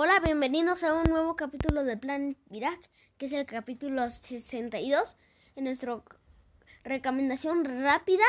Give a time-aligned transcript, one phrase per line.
[0.00, 2.78] Hola, bienvenidos a un nuevo capítulo de Plan Irak,
[3.16, 5.16] que es el capítulo 62.
[5.56, 6.00] En nuestra
[6.84, 8.22] recomendación rápida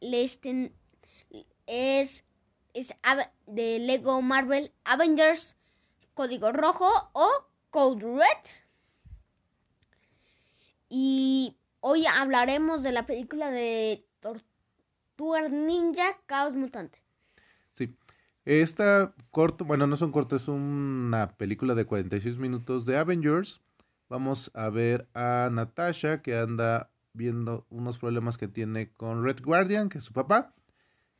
[0.00, 0.38] es,
[2.72, 2.94] es
[3.46, 5.56] de Lego Marvel Avengers
[6.14, 7.28] Código Rojo o
[7.70, 8.52] Code Red.
[10.88, 17.01] Y hoy hablaremos de la película de Tortugas Ninja Caos Mutante.
[18.44, 23.60] Esta corto, bueno, no es un corto, es una película de 46 minutos de Avengers.
[24.08, 29.88] Vamos a ver a Natasha que anda viendo unos problemas que tiene con Red Guardian,
[29.88, 30.54] que es su papá,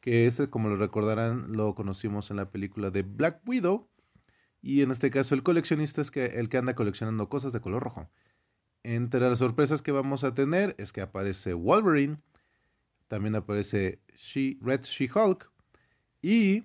[0.00, 3.88] que ese, como lo recordarán, lo conocimos en la película de Black Widow.
[4.60, 7.84] Y en este caso el coleccionista es que el que anda coleccionando cosas de color
[7.84, 8.08] rojo.
[8.82, 12.18] Entre las sorpresas que vamos a tener es que aparece Wolverine,
[13.06, 15.52] también aparece She, Red She-Hulk
[16.20, 16.64] y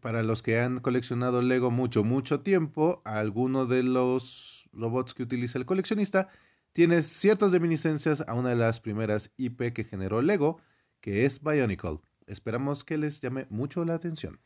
[0.00, 5.58] para los que han coleccionado Lego mucho, mucho tiempo, alguno de los robots que utiliza
[5.58, 6.28] el coleccionista
[6.72, 10.60] tiene ciertas reminiscencias a una de las primeras IP que generó Lego,
[11.00, 12.00] que es Bionicle.
[12.26, 14.40] Esperamos que les llame mucho la atención.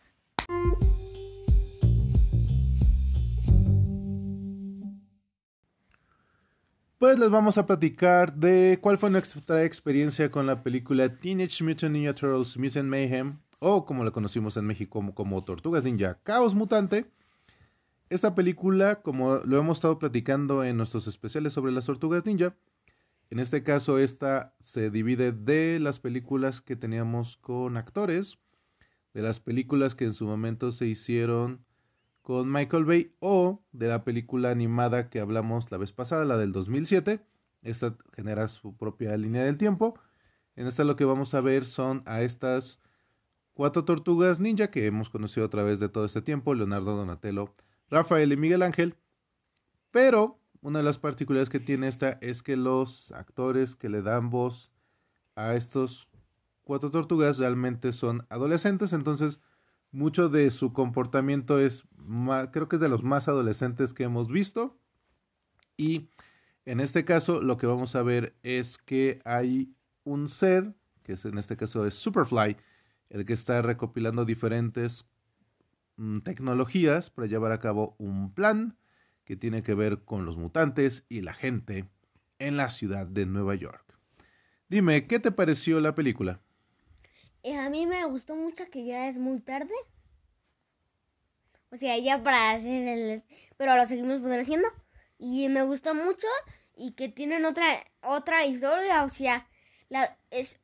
[6.99, 11.93] Pues les vamos a platicar de cuál fue nuestra experiencia con la película Teenage Mutant
[11.93, 16.55] Ninja Turtles Mutant Mayhem, o como la conocimos en México como, como Tortugas Ninja Caos
[16.55, 17.11] Mutante.
[18.11, 22.55] Esta película, como lo hemos estado platicando en nuestros especiales sobre las Tortugas Ninja,
[23.31, 28.39] en este caso esta se divide de las películas que teníamos con actores,
[29.13, 31.65] de las películas que en su momento se hicieron
[32.23, 36.53] con Michael Bay o de la película animada que hablamos la vez pasada, la del
[36.53, 37.21] 2007.
[37.63, 39.99] Esta genera su propia línea del tiempo.
[40.57, 42.81] En esta lo que vamos a ver son a estas
[43.59, 47.53] cuatro tortugas ninja que hemos conocido a través de todo este tiempo, Leonardo Donatello,
[47.91, 48.95] Rafael y Miguel Ángel.
[49.91, 54.31] Pero una de las particularidades que tiene esta es que los actores que le dan
[54.31, 54.71] voz
[55.35, 56.09] a estos
[56.63, 59.41] cuatro tortugas realmente son adolescentes, entonces
[59.91, 61.83] mucho de su comportamiento es,
[62.53, 64.79] creo que es de los más adolescentes que hemos visto.
[65.77, 66.11] Y
[66.65, 69.75] en este caso lo que vamos a ver es que hay
[70.05, 72.57] un ser, que es, en este caso es Superfly,
[73.11, 75.07] el que está recopilando diferentes
[75.97, 78.77] mm, tecnologías para llevar a cabo un plan
[79.25, 81.85] que tiene que ver con los mutantes y la gente
[82.39, 83.85] en la ciudad de Nueva York.
[84.69, 86.41] Dime, ¿qué te pareció la película?
[87.43, 89.75] Eh, a mí me gustó mucho que ya es muy tarde.
[91.71, 93.23] O sea, ya para hacer el...
[93.57, 94.69] Pero lo seguimos haciendo.
[95.19, 96.27] Y me gustó mucho
[96.77, 99.05] y que tienen otra otra historia.
[99.05, 99.47] O sea,
[99.89, 100.61] la, es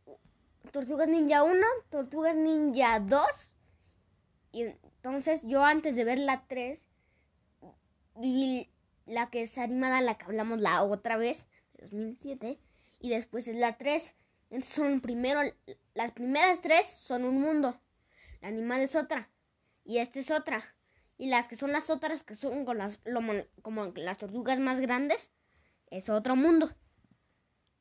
[0.73, 1.61] Tortugas Ninja 1,
[1.91, 3.23] Tortugas Ninja 2.
[4.53, 6.81] Y entonces yo antes de ver la 3,
[8.17, 8.71] vi
[9.07, 12.59] la que es animada, la que hablamos la otra vez, de 2007.
[13.01, 14.15] Y después es la 3.
[14.51, 15.41] Entonces son primero,
[15.95, 17.79] las primeras tres son un mundo.
[18.41, 19.29] La animal es otra.
[19.85, 20.63] Y esta es otra.
[21.19, 23.21] Y las que son las otras, que son con las, lo,
[23.63, 25.33] como las tortugas más grandes,
[25.91, 26.71] es otro mundo.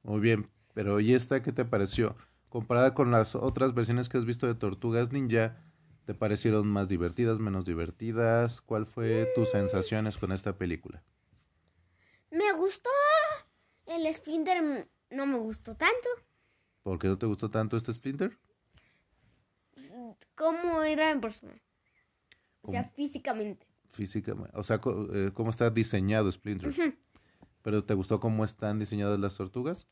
[0.03, 2.15] Muy bien, pero ¿y esta qué te pareció?
[2.53, 5.57] Comparada con las otras versiones que has visto de Tortugas Ninja,
[6.05, 8.61] ¿te parecieron más divertidas, menos divertidas?
[8.61, 11.01] ¿Cuál fue tus sensaciones con esta película?
[12.29, 12.91] Me gustó.
[13.87, 16.07] El Splinter no me gustó tanto.
[16.83, 18.37] ¿Por qué no te gustó tanto este Splinter?
[20.35, 21.59] ¿Cómo era en persona?
[22.61, 23.65] O sea, físicamente.
[23.89, 24.79] Físicamente, o sea,
[25.11, 26.71] eh, ¿cómo está diseñado Splinter?
[27.63, 29.87] ¿Pero te gustó cómo están diseñadas las tortugas?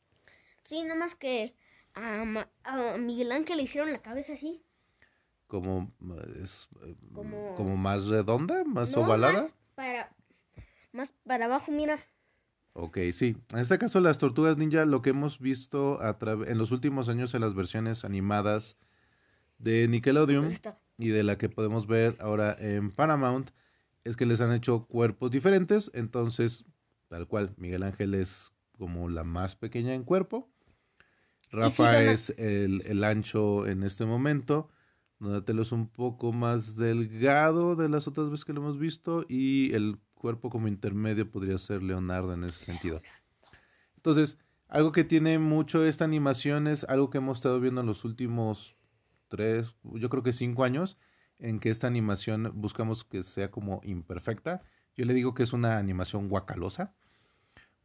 [0.62, 1.56] Sí, nomás que
[1.94, 4.62] a, Ma- a Miguel Ángel le hicieron la cabeza así.
[5.46, 9.42] ¿Como, eh, es, eh, Como- como más redonda, más No, ovalada?
[9.42, 10.12] Más para,
[10.92, 11.98] más para abajo, mira.
[12.74, 13.36] Ok, sí.
[13.50, 16.16] En este caso, las tortugas ninja, lo que hemos visto a
[16.46, 18.78] en los últimos años en las versiones animadas
[19.58, 20.48] de Nickelodeon
[20.96, 23.50] y de la que podemos ver ahora en Paramount,
[24.04, 25.90] es que les han hecho cuerpos diferentes.
[25.92, 26.64] Entonces,
[27.08, 30.48] tal cual, Miguel Ángel es como la más pequeña en cuerpo.
[31.52, 34.70] Rafa es el, el ancho en este momento.
[35.20, 39.24] Donatello es un poco más delgado de las otras veces que lo hemos visto.
[39.28, 43.02] Y el cuerpo como intermedio podría ser Leonardo en ese sentido.
[43.96, 44.38] Entonces,
[44.68, 48.76] algo que tiene mucho esta animación es algo que hemos estado viendo en los últimos
[49.28, 50.98] tres, yo creo que cinco años,
[51.38, 54.62] en que esta animación buscamos que sea como imperfecta.
[54.96, 56.94] Yo le digo que es una animación guacalosa,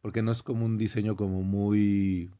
[0.01, 2.31] porque no es como un diseño como muy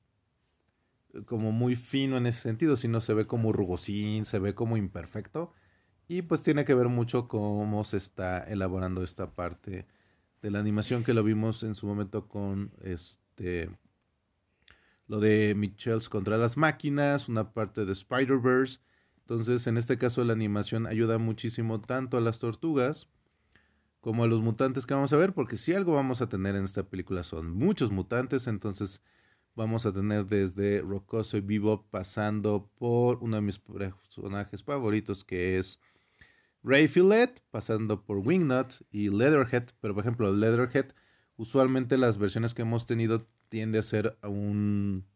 [1.26, 5.54] como muy fino en ese sentido, sino se ve como rugosín, se ve como imperfecto.
[6.08, 9.88] Y pues tiene que ver mucho cómo se está elaborando esta parte
[10.42, 13.70] de la animación que lo vimos en su momento con este
[15.08, 18.80] lo de Michels contra las máquinas, una parte de Spider-Verse.
[19.20, 23.08] Entonces, en este caso la animación ayuda muchísimo tanto a las tortugas
[24.02, 26.64] como a los mutantes que vamos a ver, porque si algo vamos a tener en
[26.64, 29.02] esta película son muchos mutantes, entonces
[29.58, 35.58] vamos a tener desde Rocoso y Vivo pasando por uno de mis personajes favoritos que
[35.58, 35.80] es
[36.62, 40.94] Ray Fillet, pasando por Wingnut y Leatherhead, pero por ejemplo Leatherhead,
[41.38, 45.08] usualmente las versiones que hemos tenido tiende a ser un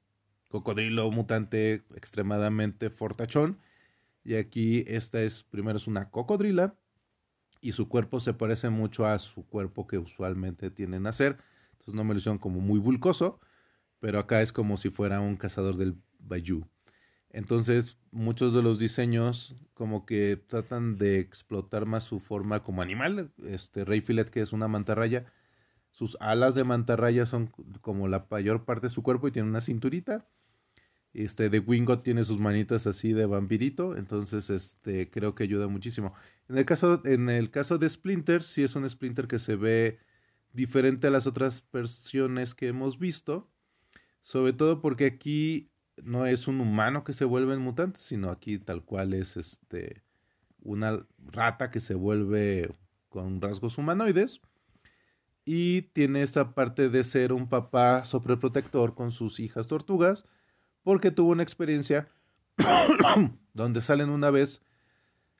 [0.47, 3.59] cocodrilo mutante extremadamente fortachón,
[4.23, 6.73] y aquí esta es, primero es una cocodrila,
[7.61, 11.37] y su cuerpo se parece mucho a su cuerpo que usualmente tienen a ser.
[11.73, 13.39] Entonces no me lo hicieron como muy vulcoso,
[14.01, 16.67] pero acá es como si fuera un cazador del bayou.
[17.29, 23.31] Entonces muchos de los diseños como que tratan de explotar más su forma como animal.
[23.47, 25.31] Este Rey Filet que es una mantarraya,
[25.91, 29.61] sus alas de mantarraya son como la mayor parte de su cuerpo y tiene una
[29.61, 30.27] cinturita.
[31.13, 36.13] Este de Wingot tiene sus manitas así de vampirito, entonces este creo que ayuda muchísimo.
[36.47, 39.99] En el caso, en el caso de Splinter, sí es un Splinter que se ve
[40.53, 43.49] diferente a las otras versiones que hemos visto.
[44.21, 45.71] Sobre todo porque aquí
[46.03, 50.03] no es un humano que se vuelve mutante, sino aquí tal cual es este
[50.63, 52.71] una rata que se vuelve
[53.09, 54.41] con rasgos humanoides.
[55.43, 60.25] Y tiene esta parte de ser un papá sobreprotector con sus hijas tortugas,
[60.83, 62.07] porque tuvo una experiencia
[63.53, 64.63] donde salen una vez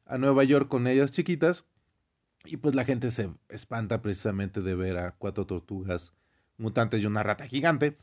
[0.05, 1.65] a Nueva York con ellas chiquitas
[2.45, 6.13] y pues la gente se espanta precisamente de ver a cuatro tortugas
[6.57, 7.97] mutantes y una rata gigante.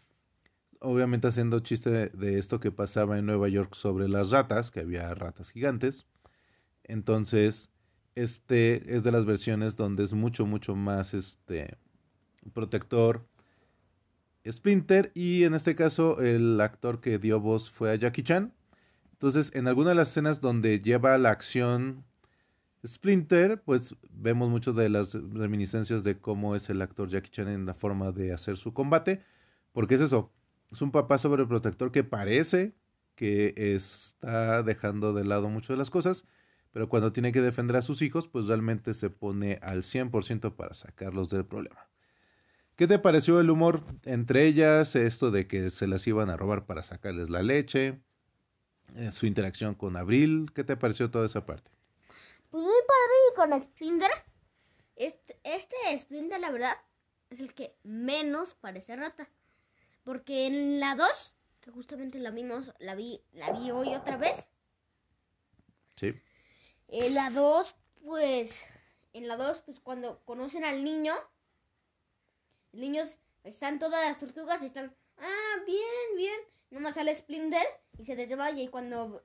[0.81, 5.13] Obviamente haciendo chiste de, esto que pasaba en Nueva York sobre las ratas, que había
[5.15, 6.07] ratas gigantes.
[6.85, 7.73] Entonces,
[8.15, 11.77] este es de las versiones donde es mucho, mucho más este
[12.53, 13.27] protector
[14.49, 15.11] Splinter.
[15.15, 18.53] Y en este caso, el actor que dio voz fue a Jackie Chan.
[19.13, 22.05] Entonces, en alguna de las escenas donde lleva la acción
[22.87, 27.67] Splinter, pues vemos mucho de las reminiscencias de cómo es el actor Jackie Chan en
[27.67, 29.23] la forma de hacer su combate.
[29.73, 30.33] Porque es eso,
[30.71, 32.75] es un papá sobreprotector que parece
[33.15, 36.25] que está dejando de lado mucho de las cosas,
[36.73, 40.75] pero cuando tiene que defender a sus hijos, pues realmente se pone al 100% para
[40.75, 41.89] sacarlos del problema.
[42.77, 44.95] ¿Qué te pareció el humor entre ellas?
[44.95, 47.99] Esto de que se las iban a robar para sacarles la leche.
[48.95, 50.53] Eh, su interacción con Abril.
[50.55, 51.73] ¿Qué te pareció toda esa parte?
[52.51, 54.11] Pues muy padre con Splinter.
[54.95, 56.77] Este, este Splinter, la verdad,
[57.31, 59.29] es el que menos parece rata.
[60.05, 64.49] Porque en la 2, que justamente la vimos, la vi, la vi hoy otra vez.
[65.97, 66.15] Sí.
[66.89, 68.65] En la 2, pues.
[69.13, 71.15] En la 2, pues cuando conocen al niño.
[72.73, 74.95] Los niños están todas las tortugas y están.
[75.19, 76.41] Ah, bien, bien.
[76.71, 77.67] Nomás sale Splinter
[77.99, 78.63] y se desmaya.
[78.63, 79.25] Y cuando,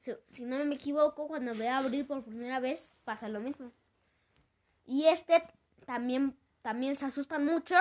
[0.00, 3.72] si, no me equivoco, cuando ve a abrir por primera vez, pasa lo mismo.
[4.86, 5.42] Y este
[5.84, 7.76] también, también se asustan mucho,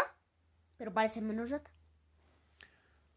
[0.77, 1.71] pero parece menos rata.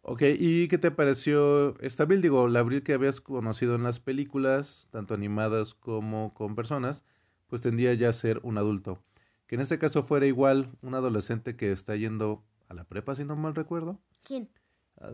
[0.03, 2.23] Ok, ¿y qué te pareció esta Abril?
[2.23, 7.05] Digo, la Abril que habías conocido en las películas, tanto animadas como con personas,
[7.49, 9.03] pues tendría ya a ser un adulto.
[9.47, 13.25] Que en este caso fuera igual un adolescente que está yendo a la prepa, si
[13.25, 14.01] no mal recuerdo.
[14.23, 14.49] ¿Quién?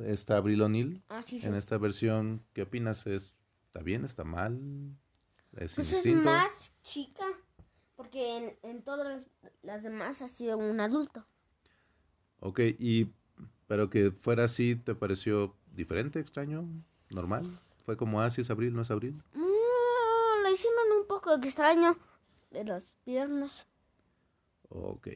[0.04, 1.02] Está Abril O'Neill.
[1.08, 3.06] Ah, sí, En esta versión, ¿qué opinas?
[3.06, 4.04] ¿Está bien?
[4.04, 4.60] ¿Está mal?
[5.56, 7.24] ¿Es pues es más chica,
[7.96, 9.22] porque en, en todas
[9.62, 11.26] las demás ha sido un adulto.
[12.40, 13.12] Ok, y
[13.66, 16.64] pero que fuera así, ¿te pareció diferente, extraño,
[17.10, 17.58] normal?
[17.84, 19.22] ¿Fue como así ah, es Abril, no es Abril?
[19.34, 21.96] No, lo hicieron un poco extraño
[22.50, 23.66] de las piernas.
[24.68, 25.08] Ok.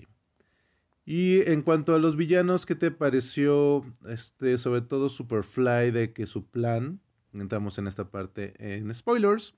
[1.04, 6.26] Y en cuanto a los villanos, ¿qué te pareció, este, sobre todo Superfly, de que
[6.26, 7.00] su plan,
[7.32, 9.54] entramos en esta parte en spoilers,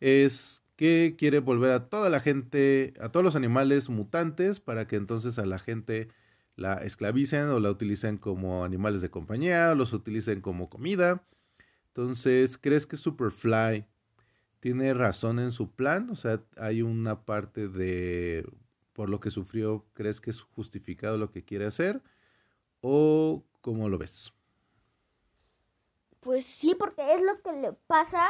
[0.00, 4.96] es que quiere volver a toda la gente, a todos los animales mutantes, para que
[4.96, 6.08] entonces a la gente
[6.62, 11.24] la esclavicen o la utilicen como animales de compañía, o los utilicen como comida.
[11.88, 13.84] Entonces, ¿crees que Superfly
[14.60, 16.08] tiene razón en su plan?
[16.10, 18.48] O sea, hay una parte de
[18.92, 22.00] por lo que sufrió, ¿crees que es justificado lo que quiere hacer?
[22.80, 24.32] ¿O cómo lo ves?
[26.20, 28.24] Pues sí, porque es lo que le pasa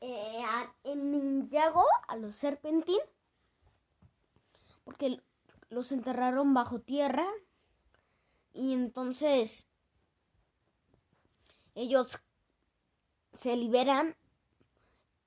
[0.00, 0.42] eh,
[0.84, 3.00] en Ninjago a los Serpentín.
[4.84, 5.20] Porque
[5.70, 7.26] los enterraron bajo tierra.
[8.52, 9.66] Y entonces
[11.74, 12.18] ellos
[13.34, 14.16] se liberan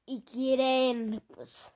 [0.05, 1.72] y quieren pues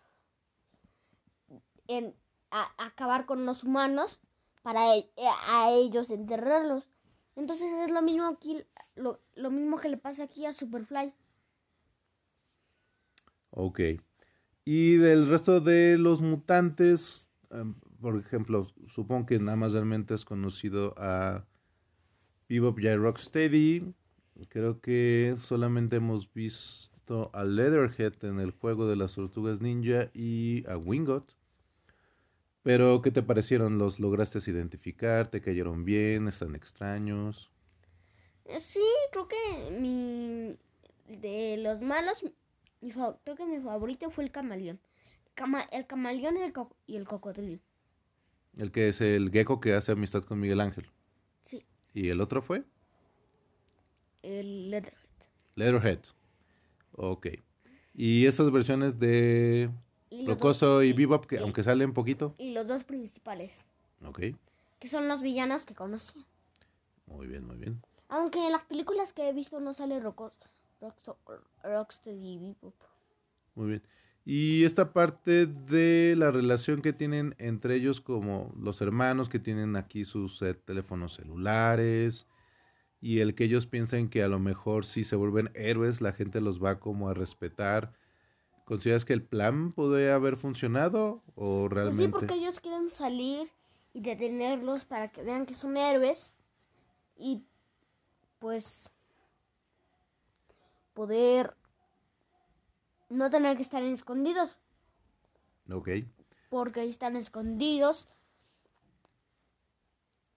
[1.88, 2.16] en,
[2.50, 4.20] a- acabar con los humanos
[4.64, 5.12] para e-
[5.48, 6.90] a ellos enterrarlos.
[7.36, 8.64] Entonces es lo mismo aquí,
[8.96, 11.14] lo, lo mismo que le pasa aquí a Superfly.
[13.52, 13.80] Ok.
[14.66, 20.26] Y del resto de los mutantes, em, por ejemplo, supongo que nada más realmente has
[20.26, 21.48] conocido a
[22.50, 23.94] Bebop y Rocksteady.
[24.50, 30.66] Creo que solamente hemos visto a Leatherhead en el juego de las tortugas ninja y
[30.68, 31.36] a Wingot.
[32.64, 33.78] Pero, ¿qué te parecieron?
[33.78, 35.28] ¿Los lograste identificar?
[35.28, 36.28] ¿Te cayeron bien?
[36.28, 37.52] ¿Están extraños?
[38.46, 39.38] Eh, Sí, creo que
[39.80, 40.58] mi
[41.08, 42.18] de los malos,
[43.24, 44.80] creo que mi favorito fue el camaleón.
[45.36, 47.60] Cama- el camaleón y el, co- y el cocodrilo.
[48.58, 50.86] El que es el gecko que hace amistad con Miguel Ángel.
[51.44, 52.64] Sí, ¿Y el otro fue?
[54.22, 54.98] el Leatherhead.
[55.56, 56.00] Leatherhead.
[56.94, 57.28] Ok.
[57.94, 59.70] Y estas versiones de
[60.10, 62.36] Y Rocoso dos- y Bebop, que y- aunque salen poquito.
[62.38, 63.66] y los dos principales,
[64.06, 64.20] Ok.
[64.80, 66.26] que son los villanos que conocí.
[67.08, 67.82] Muy bien, muy bien.
[68.10, 70.34] Aunque en las películas que he visto no sale Rocos,
[70.82, 71.18] Roxo-
[71.64, 72.76] Rocksteady y Bebop.
[73.56, 73.84] Muy bien.
[74.26, 79.76] Y esta parte de la relación que tienen entre ellos como los hermanos que tienen
[79.76, 82.28] aquí sus eh, teléfonos celulares
[83.02, 86.40] y el que ellos piensen que a lo mejor si se vuelven héroes la gente
[86.40, 87.94] los va como a respetar.
[88.66, 92.04] ¿Consideras que el plan podría haber funcionado o Pues realmente?
[92.06, 93.52] sí, porque ellos quieren salir
[93.94, 96.34] y detenerlos para que vean que son héroes
[97.18, 97.44] y
[98.40, 98.90] pues
[100.94, 101.56] poder
[103.14, 104.58] no tener que estar escondidos
[105.72, 105.90] Ok.
[106.50, 108.08] porque ahí están escondidos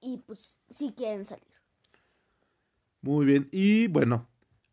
[0.00, 1.44] y pues sí quieren salir.
[3.00, 3.48] Muy bien.
[3.52, 4.28] Y bueno,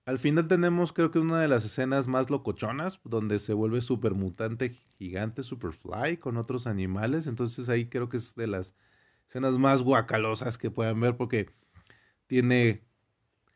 [0.05, 4.13] al final tenemos creo que una de las escenas más locochonas, donde se vuelve super
[4.13, 7.27] mutante gigante, Superfly, con otros animales.
[7.27, 8.75] Entonces ahí creo que es de las
[9.27, 11.49] escenas más guacalosas que puedan ver, porque
[12.27, 12.83] tiene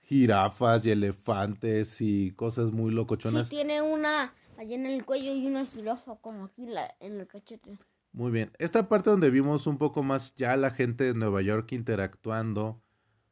[0.08, 3.48] jirafas y elefantes y cosas muy locochonas.
[3.48, 7.28] Sí tiene una ballena en el cuello y una jirafa como aquí la- en el
[7.28, 7.78] cachete.
[8.14, 8.52] Muy bien.
[8.58, 12.82] Esta parte donde vimos un poco más ya la gente de Nueva York interactuando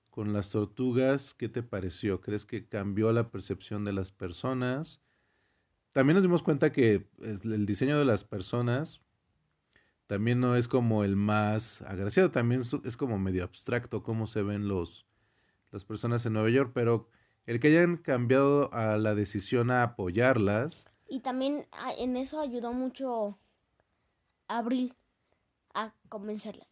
[0.09, 2.21] con las tortugas, ¿qué te pareció?
[2.21, 5.01] ¿Crees que cambió la percepción de las personas?
[5.93, 9.01] También nos dimos cuenta que es- el diseño de las personas
[10.07, 14.43] también no es como el más agraciado, también es- es como medio abstracto cómo se
[14.43, 15.05] ven los
[15.75, 17.09] las personas en Nueva York, pero
[17.45, 21.67] el que hayan cambiado a la decisión a apoyarlas, Y también
[21.97, 23.37] en eso ayudó mucho
[24.47, 24.95] Abril
[25.73, 26.67] a convencerlas.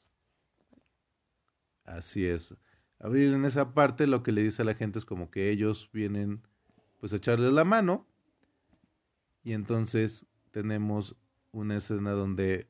[1.84, 2.56] Así es.
[2.98, 5.90] Abril en esa parte lo que le dice a la gente es como que ellos
[5.92, 6.42] vienen
[7.00, 8.08] pues a echarles la mano
[9.44, 11.18] y entonces tenemos
[11.52, 12.70] una escena donde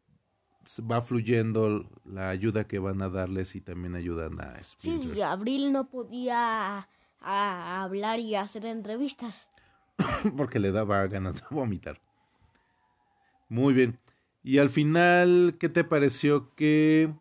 [0.90, 5.14] va fluyendo la ayuda que van a darles y también ayudan a Splinter.
[5.16, 6.88] Sí, Abril no podía
[7.20, 9.50] a- hablar y hacer entrevistas.
[10.38, 12.02] porque le daba ganas de vomitar.
[13.50, 14.00] Muy bien.
[14.44, 17.14] Y al final, ¿qué te pareció que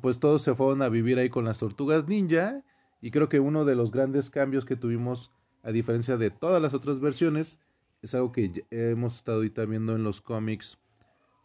[0.00, 2.62] pues todos se fueron a vivir ahí con las tortugas ninja?
[3.00, 5.30] Y creo que uno de los grandes cambios que tuvimos,
[5.62, 7.60] a diferencia de todas las otras versiones,
[8.02, 10.78] es algo que hemos estado ahorita viendo en los cómics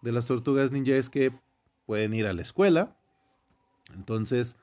[0.01, 1.32] de las tortugas ninja, es que
[1.86, 2.96] pueden ir a la escuela.
[3.94, 4.56] Entonces,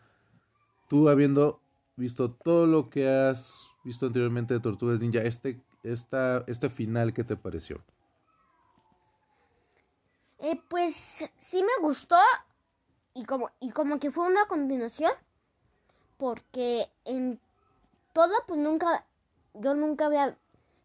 [0.88, 1.60] tú habiendo
[1.96, 7.24] visto todo lo que has visto anteriormente de Tortugas Ninja, este, esta, este final, ¿qué
[7.24, 7.82] te pareció?
[10.38, 12.16] Eh, pues sí me gustó
[13.14, 15.12] y como, y como que fue una continuación
[16.18, 17.40] porque en
[18.12, 19.06] todo pues nunca,
[19.54, 20.36] yo nunca había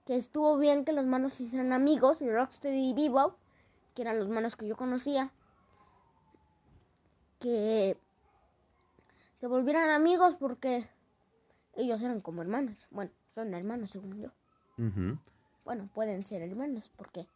[0.05, 2.93] que estuvo bien que los manos se hicieran amigos y Rocksteady y
[3.95, 5.31] que eran los manos que yo conocía,
[7.39, 7.97] que
[9.39, 10.87] se volvieran amigos porque
[11.75, 12.77] ellos eran como hermanos.
[12.91, 14.29] Bueno, son hermanos según yo.
[15.65, 17.27] Bueno, pueden ser hermanos porque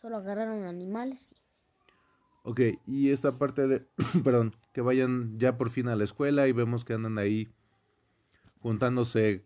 [0.00, 1.32] solo agarraron animales.
[1.32, 1.36] y-
[2.44, 3.86] Ok, y esta parte de,
[4.24, 7.48] perdón, que vayan ya por fin a la escuela y vemos que andan ahí
[8.60, 9.44] juntándose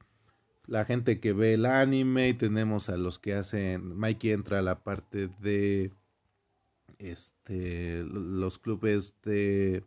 [0.66, 4.62] la gente que ve el anime y tenemos a los que hacen, Mikey entra a
[4.62, 5.90] la parte de
[7.02, 9.84] este los clubes de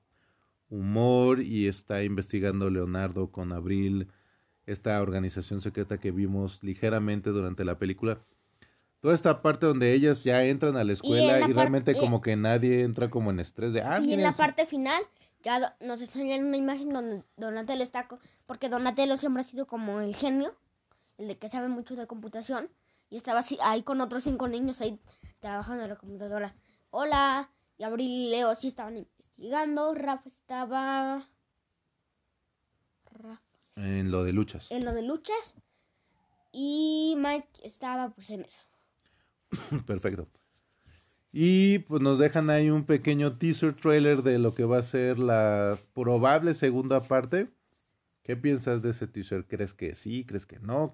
[0.70, 4.08] humor y está investigando Leonardo con Abril,
[4.66, 8.20] esta organización secreta que vimos ligeramente durante la película.
[9.00, 12.36] Toda esta parte donde ellas ya entran a la escuela y, la realmente como que
[12.36, 15.04] nadie entra como en estrés de, ah, sí, en la parte final
[15.44, 18.08] ya nos enseñan una imagen donde Donatello está,
[18.48, 20.56] porque Donatello siempre ha sido como el genio,
[21.20, 22.68] el de que sabe mucho de computación,
[23.12, 25.00] y estaba así, ahí con otros cinco niños ahí
[25.40, 26.56] trabajando en la computadora.
[26.98, 31.28] Hola, y Abril y Leo sí estaban investigando, Rafa estaba...
[33.12, 33.42] Rafa
[33.76, 34.72] En lo de luchas.
[34.72, 35.58] en lo de luchas
[36.54, 38.64] y Mike estaba pues en eso.
[39.86, 40.30] Perfecto.
[41.34, 45.20] Y pues nos dejan ahí un pequeño teaser trailer de lo que va a ser
[45.20, 47.50] la probable segunda parte.
[48.24, 49.46] ¿Qué piensas de ese teaser?
[49.48, 50.24] ¿Crees que sí?
[50.24, 50.94] ¿Crees que no?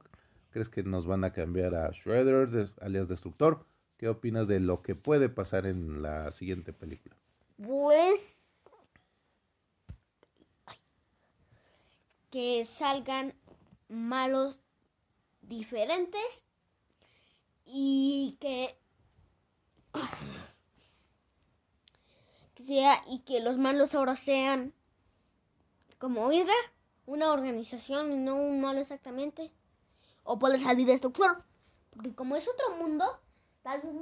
[0.50, 3.68] ¿Crees que nos van a cambiar a Shredder, de- alias Destructor?
[4.02, 7.16] ¿Qué opinas de lo que puede pasar en la siguiente película?
[7.64, 8.20] Pues
[12.32, 13.36] que salgan
[13.90, 14.60] malos
[15.44, 16.44] diferentes
[17.64, 18.76] y que
[22.66, 24.74] sea y que los malos ahora sean
[26.00, 26.56] como Hydra,
[27.06, 29.52] una organización y no un malo exactamente.
[30.24, 31.44] O puede salir Destructor,
[31.92, 33.21] porque como es otro mundo,
[33.64, 33.96] tal vez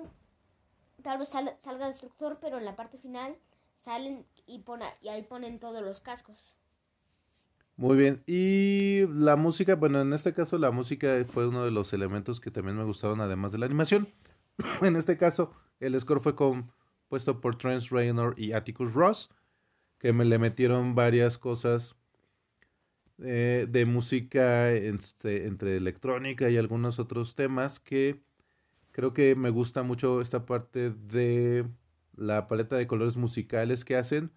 [1.01, 3.38] tal vez sal- salga destructor, pero en la parte final
[3.84, 6.38] salen y, pone, y ahí ponen todos los cascos.
[7.78, 8.24] Muy bien.
[8.28, 12.51] Y la música, bueno, en este caso la música fue uno de los elementos que
[12.51, 14.10] también me gustaron además de la animación.
[14.82, 19.30] en este caso, el score fue compuesto por Trent Reznor y Atticus Ross,
[19.98, 21.96] que me le metieron varias cosas
[23.20, 28.22] eh, de música este, entre electrónica y algunos otros temas que
[28.91, 31.65] creo que me gusta mucho esta parte de
[32.15, 34.31] la paleta de colores musicales que hacen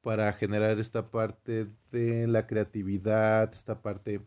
[0.00, 4.20] para generar esta parte de la creatividad, esta parte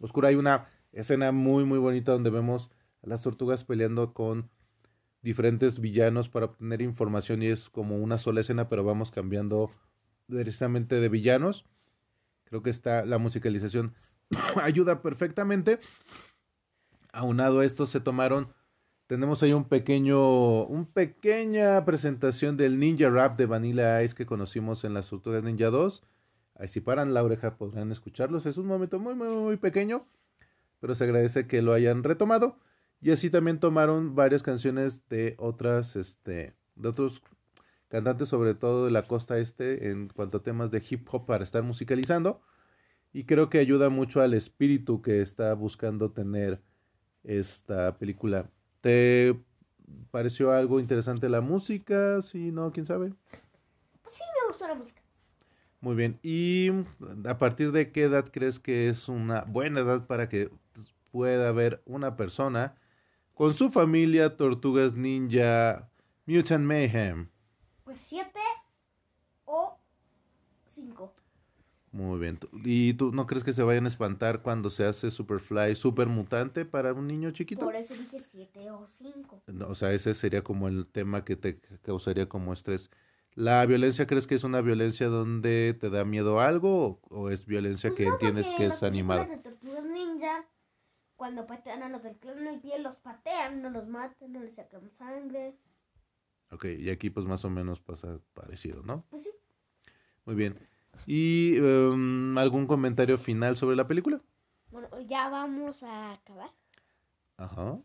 [0.00, 0.28] oscura.
[0.28, 2.70] Hay una escena muy muy bonita donde vemos
[3.02, 4.50] a las tortugas peleando con
[5.22, 9.70] diferentes villanos para obtener información y es como una sola escena, pero vamos cambiando
[10.26, 11.64] precisamente de villanos.
[12.44, 13.94] Creo que está la musicalización
[14.62, 15.80] ayuda perfectamente.
[17.12, 18.52] Aunado a esto se tomaron
[19.08, 24.84] tenemos ahí un pequeño, un pequeña presentación del Ninja Rap de Vanilla Ice que conocimos
[24.84, 26.04] en las Tortugas Ninja 2.
[26.56, 28.44] Ahí si paran la oreja podrán escucharlos.
[28.44, 30.06] Es un momento muy, muy, muy pequeño,
[30.78, 32.58] pero se agradece que lo hayan retomado.
[33.00, 37.22] Y así también tomaron varias canciones de otras, este, de otros
[37.88, 41.44] cantantes, sobre todo de la costa este, en cuanto a temas de hip hop para
[41.44, 42.42] estar musicalizando.
[43.14, 46.60] Y creo que ayuda mucho al espíritu que está buscando tener
[47.24, 48.50] esta película.
[48.80, 49.38] ¿Te
[50.10, 52.22] pareció algo interesante la música?
[52.22, 53.12] Si no, quién sabe.
[54.02, 55.02] Pues sí, me gustó la música.
[55.80, 56.18] Muy bien.
[56.22, 56.70] ¿Y
[57.26, 60.50] a partir de qué edad crees que es una buena edad para que
[61.12, 62.74] pueda haber una persona
[63.34, 65.88] con su familia Tortugas Ninja
[66.26, 67.28] Mutant Mayhem?
[67.84, 68.40] Pues siete
[69.44, 69.78] o
[70.74, 71.14] cinco.
[71.90, 72.36] Muy bien.
[72.36, 76.06] ¿Tú- ¿Y tú no crees que se vayan a espantar cuando se hace Superfly super
[76.08, 77.64] mutante para un niño chiquito?
[77.64, 79.42] Por eso dije siete o cinco.
[79.46, 82.90] No, O sea, ese sería como el tema que te causaría como estrés.
[83.34, 87.46] ¿La violencia crees que es una violencia donde te da miedo algo o, o es
[87.46, 89.26] violencia que Pues no, entiendes que es animada?
[89.42, 90.44] Tortugas Ninja,
[91.16, 94.54] cuando patean a los del clan del pie, los patean, no los matan, no les
[94.56, 95.56] sacan sangre.
[96.50, 99.04] Ok, y aquí pues más o menos pasa parecido, ¿no?
[99.10, 99.30] Pues sí.
[100.24, 100.58] Muy bien.
[101.06, 104.20] ¿Y em, algún comentario final sobre la película?
[104.70, 106.50] Bueno, ya vamos a acabar.
[107.36, 107.78] Ajá.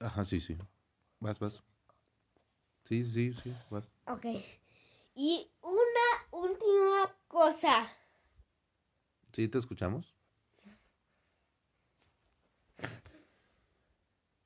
[0.00, 0.56] Ajá, sí, sí.
[1.20, 1.62] Vas, vas.
[2.84, 3.84] Sí, sí, sí, vas.
[4.06, 4.26] Ok.
[5.14, 7.88] Y una última cosa.
[9.32, 10.14] Sí, te escuchamos.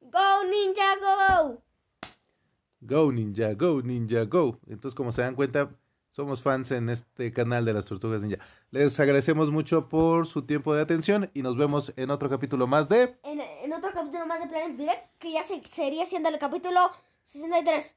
[0.01, 1.62] Go Ninja Go.
[2.81, 4.59] Go Ninja, Go Ninja, Go.
[4.66, 5.71] Entonces, como se dan cuenta,
[6.09, 8.38] somos fans en este canal de las Tortugas Ninja.
[8.71, 12.88] Les agradecemos mucho por su tiempo de atención y nos vemos en otro capítulo más
[12.88, 13.16] de...
[13.23, 16.90] En, en otro capítulo más de Planet Direct, que ya se, sería siendo el capítulo
[17.25, 17.95] 63.